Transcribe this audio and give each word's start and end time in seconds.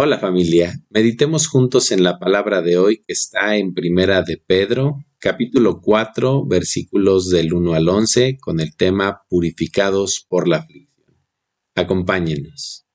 Hola 0.00 0.20
familia, 0.20 0.80
meditemos 0.90 1.48
juntos 1.48 1.90
en 1.90 2.04
la 2.04 2.20
palabra 2.20 2.62
de 2.62 2.78
hoy 2.78 2.98
que 2.98 3.12
está 3.12 3.56
en 3.56 3.74
Primera 3.74 4.22
de 4.22 4.36
Pedro, 4.36 5.04
capítulo 5.18 5.80
4, 5.80 6.46
versículos 6.46 7.30
del 7.30 7.52
1 7.52 7.74
al 7.74 7.88
11, 7.88 8.38
con 8.40 8.60
el 8.60 8.76
tema 8.76 9.22
Purificados 9.28 10.24
por 10.28 10.46
la 10.46 10.58
aflicción. 10.58 11.16
Acompáñenos. 11.74 12.86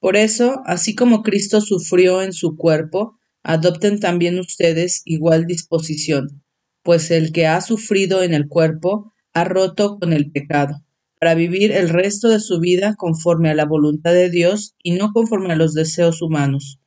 Por 0.00 0.16
eso, 0.16 0.62
así 0.66 0.96
como 0.96 1.22
Cristo 1.22 1.60
sufrió 1.60 2.20
en 2.20 2.32
su 2.32 2.56
cuerpo, 2.56 3.20
adopten 3.44 4.00
también 4.00 4.40
ustedes 4.40 5.02
igual 5.04 5.46
disposición, 5.46 6.42
pues 6.82 7.12
el 7.12 7.30
que 7.30 7.46
ha 7.46 7.60
sufrido 7.60 8.24
en 8.24 8.34
el 8.34 8.48
cuerpo 8.48 9.12
ha 9.32 9.44
roto 9.44 10.00
con 10.00 10.12
el 10.12 10.32
pecado 10.32 10.87
para 11.20 11.34
vivir 11.34 11.72
el 11.72 11.88
resto 11.88 12.28
de 12.28 12.40
su 12.40 12.60
vida 12.60 12.94
conforme 12.96 13.50
a 13.50 13.54
la 13.54 13.64
voluntad 13.64 14.12
de 14.12 14.30
Dios 14.30 14.74
y 14.82 14.92
no 14.92 15.12
conforme 15.12 15.52
a 15.52 15.56
los 15.56 15.74
deseos 15.74 16.22
humanos. 16.22 16.80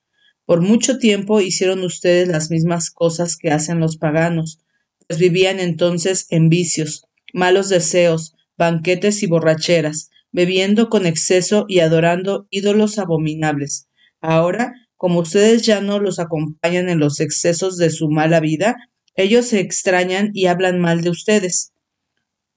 Por 0.45 0.61
mucho 0.61 0.97
tiempo 0.97 1.41
hicieron 1.41 1.83
ustedes 1.83 2.27
las 2.27 2.49
mismas 2.49 2.91
cosas 2.91 3.37
que 3.37 3.51
hacen 3.51 3.79
los 3.79 3.97
paganos, 3.97 4.59
pues 5.07 5.19
vivían 5.19 5.59
entonces 5.59 6.27
en 6.29 6.49
vicios, 6.49 7.05
malos 7.33 7.69
deseos, 7.69 8.35
banquetes 8.57 9.23
y 9.23 9.27
borracheras, 9.27 10.09
bebiendo 10.31 10.89
con 10.89 11.05
exceso 11.05 11.65
y 11.67 11.79
adorando 11.79 12.47
ídolos 12.49 12.99
abominables. 12.99 13.87
Ahora, 14.21 14.73
como 14.95 15.19
ustedes 15.19 15.63
ya 15.63 15.81
no 15.81 15.99
los 15.99 16.19
acompañan 16.19 16.89
en 16.89 16.99
los 16.99 17.19
excesos 17.19 17.77
de 17.77 17.89
su 17.89 18.09
mala 18.09 18.39
vida, 18.39 18.77
ellos 19.15 19.47
se 19.47 19.59
extrañan 19.59 20.31
y 20.33 20.45
hablan 20.45 20.79
mal 20.79 21.01
de 21.01 21.09
ustedes. 21.09 21.73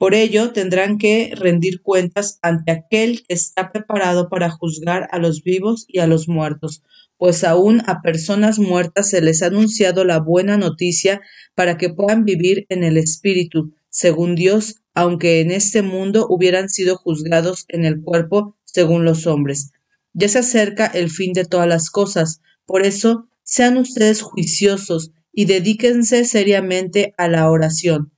Por 0.04 0.14
ello 0.14 0.52
tendrán 0.52 0.98
que 0.98 1.32
rendir 1.34 1.80
cuentas 1.80 2.38
ante 2.42 2.72
aquel 2.72 3.24
que 3.26 3.32
está 3.32 3.72
preparado 3.72 4.28
para 4.28 4.50
juzgar 4.50 5.08
a 5.12 5.18
los 5.18 5.42
vivos 5.42 5.86
y 5.88 6.00
a 6.00 6.06
los 6.06 6.28
muertos, 6.28 6.82
pues 7.16 7.42
aún 7.42 7.80
a 7.86 8.02
personas 8.02 8.58
muertas 8.58 9.08
se 9.08 9.22
les 9.22 9.42
ha 9.42 9.46
anunciado 9.46 10.04
la 10.04 10.20
buena 10.20 10.58
noticia 10.58 11.22
para 11.54 11.78
que 11.78 11.88
puedan 11.88 12.26
vivir 12.26 12.66
en 12.68 12.84
el 12.84 12.98
Espíritu, 12.98 13.72
según 13.88 14.34
Dios, 14.34 14.82
aunque 14.92 15.40
en 15.40 15.50
este 15.50 15.80
mundo 15.80 16.26
hubieran 16.28 16.68
sido 16.68 16.98
juzgados 16.98 17.64
en 17.68 17.86
el 17.86 18.02
cuerpo 18.02 18.58
según 18.66 19.06
los 19.06 19.26
hombres. 19.26 19.72
Ya 20.12 20.28
se 20.28 20.40
acerca 20.40 20.84
el 20.84 21.08
fin 21.08 21.32
de 21.32 21.46
todas 21.46 21.66
las 21.66 21.88
cosas, 21.88 22.42
por 22.66 22.84
eso 22.84 23.30
sean 23.42 23.78
ustedes 23.78 24.20
juiciosos 24.20 25.12
y 25.32 25.46
dedíquense 25.46 26.26
seriamente 26.26 27.14
a 27.16 27.26
la 27.26 27.50
oración. 27.50 28.12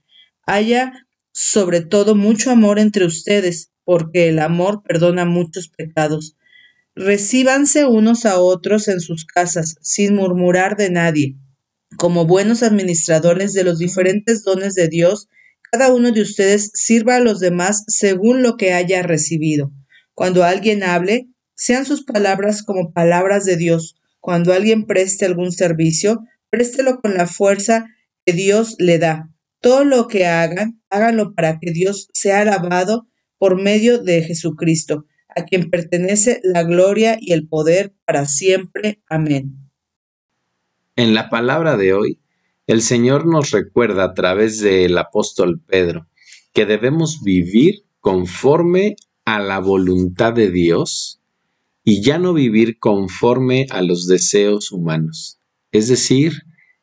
Haya 0.49 1.06
sobre 1.39 1.83
todo 1.83 2.15
mucho 2.15 2.51
amor 2.51 2.79
entre 2.79 3.05
ustedes, 3.05 3.71
porque 3.85 4.29
el 4.29 4.39
amor 4.39 4.83
perdona 4.83 5.27
muchos 5.27 5.69
pecados. 5.69 6.35
Recíbanse 6.95 7.85
unos 7.85 8.25
a 8.25 8.41
otros 8.41 8.89
en 8.89 9.01
sus 9.01 9.27
casas, 9.27 9.77
sin 9.83 10.15
murmurar 10.15 10.79
de 10.79 10.89
nadie. 10.89 11.37
Como 11.99 12.25
buenos 12.25 12.63
administradores 12.63 13.53
de 13.53 13.65
los 13.65 13.79
diferentes 13.79 14.45
dones 14.45 14.75
de 14.75 14.89
Dios, 14.89 15.29
cada 15.71 15.93
uno 15.93 16.11
de 16.11 16.23
ustedes 16.23 16.71
sirva 16.73 17.17
a 17.17 17.21
los 17.21 17.39
demás 17.39 17.85
según 17.87 18.43
lo 18.43 18.57
que 18.57 18.73
haya 18.73 19.03
recibido. 19.03 19.73
Cuando 20.15 20.43
alguien 20.43 20.83
hable, 20.83 21.29
sean 21.55 21.85
sus 21.85 22.03
palabras 22.03 22.63
como 22.63 22.95
palabras 22.95 23.45
de 23.45 23.59
Dios. 23.59 23.97
Cuando 24.21 24.55
alguien 24.55 24.87
preste 24.87 25.27
algún 25.27 25.53
servicio, 25.53 26.25
préstelo 26.49 26.99
con 27.03 27.13
la 27.13 27.27
fuerza 27.27 27.85
que 28.25 28.33
Dios 28.33 28.77
le 28.79 28.99
da 28.99 29.36
todo 29.67 29.83
lo 29.83 30.07
que 30.07 30.27
hagan, 30.27 30.81
háganlo 30.91 31.35
para 31.35 31.59
que 31.59 31.73
Dios 31.73 32.09
sea 32.13 32.43
alabado 32.43 33.09
por 33.37 33.61
medio 33.61 34.01
de 34.01 34.23
Jesucristo, 34.23 35.07
a 35.35 35.43
quien 35.43 35.71
pertenece 35.71 36.41
la 36.45 36.63
gloria 36.63 37.19
y 37.21 37.33
el 37.33 37.49
poder 37.49 37.93
para 38.05 38.27
siempre. 38.27 39.03
Amén. 39.09 39.57
En 40.95 41.15
la 41.15 41.31
palabra 41.31 41.77
de 41.77 41.95
hoy, 41.95 42.21
el 42.69 42.81
Señor 42.81 43.27
nos 43.27 43.51
recuerda 43.51 44.05
a 44.05 44.15
través 44.15 44.61
del 44.61 44.97
apóstol 44.99 45.61
Pedro 45.67 46.07
que 46.53 46.65
debemos 46.65 47.23
vivir 47.25 47.87
conforme 47.99 48.95
a 49.25 49.41
la 49.41 49.59
voluntad 49.59 50.33
de 50.33 50.53
Dios 50.53 51.21
y 51.83 52.05
ya 52.05 52.21
no 52.21 52.35
vivir 52.35 52.79
conforme 52.79 53.67
a 53.71 53.83
los 53.83 54.07
deseos 54.07 54.71
humanos. 54.71 55.41
Es 55.73 55.89
decir, 55.89 56.35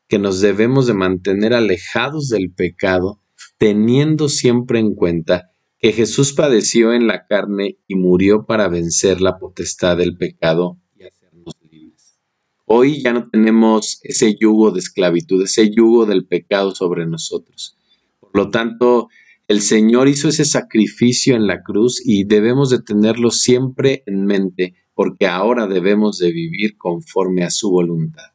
que 0.08 0.18
nos 0.18 0.40
debemos 0.40 0.86
de 0.86 0.94
mantener 0.94 1.54
alejados 1.54 2.28
del 2.28 2.52
pecado, 2.52 3.20
teniendo 3.58 4.28
siempre 4.28 4.78
en 4.78 4.94
cuenta 4.94 5.50
que 5.78 5.92
Jesús 5.92 6.32
padeció 6.32 6.92
en 6.92 7.06
la 7.06 7.26
carne 7.26 7.78
y 7.86 7.94
murió 7.94 8.46
para 8.46 8.68
vencer 8.68 9.20
la 9.20 9.38
potestad 9.38 9.96
del 9.96 10.16
pecado 10.16 10.78
y 10.96 11.04
hacernos 11.04 11.54
libres. 11.70 12.18
Hoy 12.64 13.02
ya 13.02 13.12
no 13.12 13.28
tenemos 13.28 14.00
ese 14.02 14.34
yugo 14.34 14.70
de 14.70 14.80
esclavitud, 14.80 15.42
ese 15.42 15.70
yugo 15.70 16.06
del 16.06 16.26
pecado 16.26 16.74
sobre 16.74 17.06
nosotros. 17.06 17.76
Por 18.20 18.30
lo 18.34 18.50
tanto, 18.50 19.08
el 19.46 19.60
Señor 19.60 20.08
hizo 20.08 20.28
ese 20.28 20.46
sacrificio 20.46 21.36
en 21.36 21.46
la 21.46 21.62
cruz 21.62 22.00
y 22.02 22.24
debemos 22.24 22.70
de 22.70 22.80
tenerlo 22.80 23.30
siempre 23.30 24.02
en 24.06 24.24
mente 24.24 24.74
porque 24.94 25.26
ahora 25.26 25.66
debemos 25.66 26.18
de 26.18 26.32
vivir 26.32 26.78
conforme 26.78 27.44
a 27.44 27.50
su 27.50 27.70
voluntad. 27.70 28.33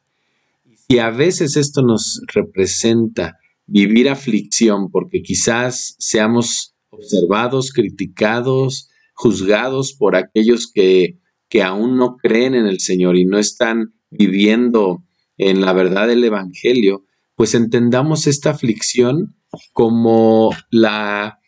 Y 0.90 0.98
a 0.98 1.10
veces 1.10 1.56
esto 1.56 1.82
nos 1.82 2.20
representa 2.34 3.38
vivir 3.64 4.08
aflicción 4.08 4.90
porque 4.90 5.22
quizás 5.22 5.94
seamos 6.00 6.74
observados, 6.88 7.72
criticados, 7.72 8.90
juzgados 9.14 9.92
por 9.92 10.16
aquellos 10.16 10.68
que, 10.68 11.20
que 11.48 11.62
aún 11.62 11.96
no 11.96 12.16
creen 12.16 12.56
en 12.56 12.66
el 12.66 12.80
Señor 12.80 13.16
y 13.16 13.24
no 13.24 13.38
están 13.38 13.94
viviendo 14.10 15.04
en 15.38 15.60
la 15.60 15.72
verdad 15.74 16.08
del 16.08 16.24
Evangelio, 16.24 17.04
pues 17.36 17.54
entendamos 17.54 18.26
esta 18.26 18.50
aflicción 18.50 19.36
como 19.72 20.50
la 20.72 21.38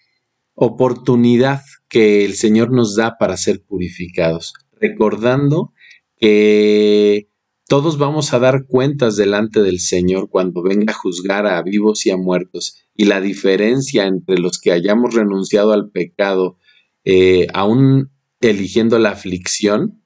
oportunidad 0.54 1.62
que 1.88 2.24
el 2.24 2.34
Señor 2.34 2.70
nos 2.70 2.94
da 2.94 3.16
para 3.18 3.36
ser 3.36 3.64
purificados, 3.64 4.52
recordando 4.80 5.72
que 6.16 7.31
todos 7.72 7.96
vamos 7.96 8.34
a 8.34 8.38
dar 8.38 8.66
cuentas 8.66 9.16
delante 9.16 9.62
del 9.62 9.80
Señor 9.80 10.28
cuando 10.28 10.62
venga 10.62 10.92
a 10.92 10.94
juzgar 10.94 11.46
a 11.46 11.62
vivos 11.62 12.04
y 12.04 12.10
a 12.10 12.18
muertos. 12.18 12.76
Y 12.94 13.06
la 13.06 13.22
diferencia 13.22 14.06
entre 14.06 14.36
los 14.36 14.58
que 14.58 14.72
hayamos 14.72 15.14
renunciado 15.14 15.72
al 15.72 15.88
pecado, 15.90 16.58
eh, 17.02 17.46
aún 17.54 18.10
eligiendo 18.42 18.98
la 18.98 19.12
aflicción, 19.12 20.04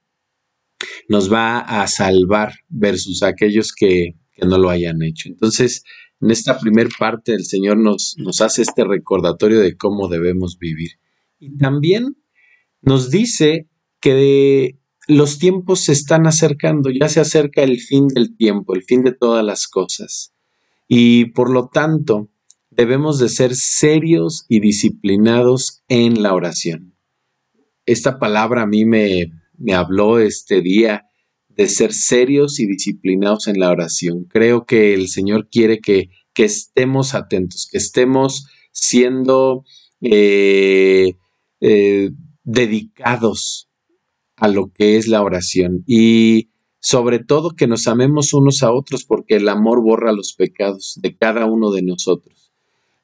nos 1.08 1.32
va 1.32 1.58
a 1.58 1.84
salvar 1.88 2.52
versus 2.68 3.24
aquellos 3.24 3.72
que, 3.72 4.14
no 4.46 4.58
lo 4.58 4.70
hayan 4.70 5.02
hecho. 5.02 5.28
Entonces, 5.28 5.82
en 6.20 6.30
esta 6.30 6.60
primera 6.60 6.90
parte 6.96 7.34
el 7.34 7.46
Señor 7.46 7.78
nos, 7.78 8.14
nos 8.18 8.42
hace 8.42 8.62
este 8.62 8.84
recordatorio 8.84 9.58
de 9.58 9.76
cómo 9.76 10.06
debemos 10.06 10.56
vivir. 10.60 11.00
Y 11.40 11.56
también 11.56 12.16
nos 12.80 13.10
dice 13.10 13.68
que 14.00 14.78
los 15.06 15.38
tiempos 15.38 15.80
se 15.84 15.92
están 15.92 16.26
acercando, 16.26 16.90
ya 16.90 17.08
se 17.08 17.20
acerca 17.20 17.62
el 17.62 17.80
fin 17.80 18.08
del 18.08 18.36
tiempo, 18.36 18.74
el 18.74 18.82
fin 18.82 19.02
de 19.04 19.12
todas 19.12 19.44
las 19.44 19.68
cosas. 19.68 20.34
Y 20.88 21.26
por 21.26 21.50
lo 21.50 21.68
tanto, 21.68 22.28
debemos 22.70 23.18
de 23.18 23.28
ser 23.28 23.54
serios 23.54 24.44
y 24.48 24.60
disciplinados 24.60 25.82
en 25.88 26.22
la 26.22 26.34
oración. 26.34 26.94
Esta 27.86 28.18
palabra 28.18 28.62
a 28.62 28.66
mí 28.66 28.84
me, 28.84 29.26
me 29.56 29.74
habló 29.74 30.18
este 30.18 30.60
día 30.60 31.04
de 31.48 31.68
ser 31.68 31.92
serios 31.92 32.58
y 32.58 32.66
disciplinados 32.66 33.46
en 33.46 33.60
la 33.60 33.70
oración. 33.70 34.24
Creo 34.24 34.66
que 34.66 34.92
el 34.92 35.08
Señor 35.08 35.48
quiere 35.50 35.80
que, 35.80 36.10
que 36.34 36.44
estemos 36.44 37.14
atentos, 37.14 37.68
que 37.70 37.78
estemos 37.78 38.46
siendo 38.72 39.64
eh, 40.02 41.14
eh, 41.60 42.10
dedicados 42.44 43.65
a 44.36 44.48
lo 44.48 44.70
que 44.72 44.96
es 44.96 45.08
la 45.08 45.22
oración 45.22 45.82
y 45.86 46.50
sobre 46.78 47.18
todo 47.18 47.56
que 47.56 47.66
nos 47.66 47.88
amemos 47.88 48.32
unos 48.32 48.62
a 48.62 48.72
otros 48.72 49.04
porque 49.04 49.36
el 49.36 49.48
amor 49.48 49.82
borra 49.82 50.12
los 50.12 50.34
pecados 50.34 50.98
de 51.02 51.16
cada 51.16 51.46
uno 51.46 51.72
de 51.72 51.82
nosotros. 51.82 52.52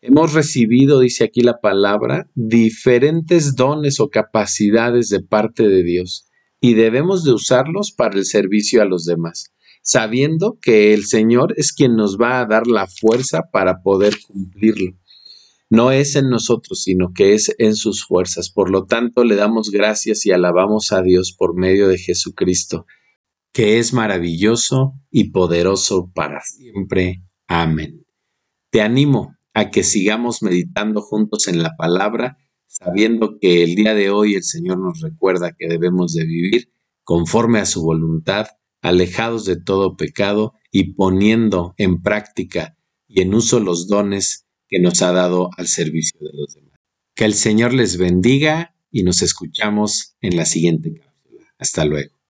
Hemos 0.01 0.35
recibido, 0.35 1.01
dice 1.01 1.25
aquí 1.25 1.41
la 1.41 1.61
palabra, 1.61 2.29
diferentes 2.35 3.55
dones 3.55 4.01
o 4.01 4.09
capacidades 4.09 5.09
de 5.09 5.21
parte 5.21 5.69
de 5.69 5.83
Dios 5.83 6.27
y 6.61 6.75
debemos 6.75 7.25
de 7.25 7.33
usarlos 7.33 7.93
para 7.93 8.17
el 8.17 8.25
servicio 8.25 8.83
a 8.83 8.85
los 8.85 9.05
demás, 9.05 9.53
sabiendo 9.83 10.59
que 10.61 10.93
el 10.93 11.05
Señor 11.05 11.55
es 11.57 11.73
quien 11.73 11.97
nos 11.97 12.19
va 12.19 12.41
a 12.41 12.47
dar 12.47 12.67
la 12.67 12.87
fuerza 12.87 13.43
para 13.53 13.83
poder 13.83 14.15
cumplirlo 14.27 14.93
no 15.73 15.91
es 15.91 16.17
en 16.17 16.29
nosotros, 16.29 16.83
sino 16.83 17.15
que 17.15 17.33
es 17.33 17.55
en 17.57 17.75
sus 17.75 18.05
fuerzas. 18.05 18.51
Por 18.51 18.71
lo 18.71 18.85
tanto, 18.85 19.25
le 19.25 19.37
damos 19.37 19.71
gracias 19.71 20.27
y 20.27 20.31
alabamos 20.31 20.93
a 20.93 21.01
Dios 21.01 21.35
por 21.35 21.57
medio 21.57 21.89
de 21.89 21.97
Jesucristo, 21.97 22.85
que 23.55 23.79
es 23.79 23.95
maravilloso 23.95 24.93
y 25.11 25.31
poderoso 25.31 26.13
para 26.15 26.43
siempre. 26.43 27.25
Amén. 27.47 28.05
Te 28.69 28.83
animo 28.83 29.35
a 29.55 29.71
que 29.71 29.83
sigamos 29.83 30.43
meditando 30.43 31.01
juntos 31.01 31.49
en 31.49 31.63
la 31.63 31.75
palabra, 31.75 32.37
sabiendo 32.67 33.39
que 33.41 33.63
el 33.63 33.75
día 33.75 33.95
de 33.95 34.11
hoy 34.11 34.35
el 34.35 34.45
Señor 34.45 34.79
nos 34.79 35.01
recuerda 35.01 35.57
que 35.59 35.69
debemos 35.69 36.13
de 36.13 36.27
vivir 36.27 36.71
conforme 37.03 37.61
a 37.61 37.65
su 37.65 37.81
voluntad, 37.81 38.49
alejados 38.83 39.47
de 39.47 39.57
todo 39.59 39.97
pecado 39.97 40.53
y 40.71 40.93
poniendo 40.93 41.73
en 41.79 42.03
práctica 42.03 42.77
y 43.09 43.23
en 43.23 43.33
uso 43.33 43.59
los 43.59 43.89
dones 43.89 44.42
que 44.73 44.81
nos 44.81 45.03
ha 45.03 45.13
dado 45.13 45.51
al 45.59 45.69
servicio 45.69 46.19
de 46.19 46.31
los 46.33 46.55
demás. 46.55 46.81
Que 47.15 47.27
el 47.27 47.35
Señor 47.35 47.75
les 47.75 47.99
bendiga 47.99 48.75
y 48.91 49.03
nos 49.03 49.21
escuchamos 49.21 50.17
en 50.23 50.35
la 50.35 50.47
siguiente 50.47 50.95
cápsula. 50.95 51.55
Hasta 51.59 51.85
luego. 51.85 52.22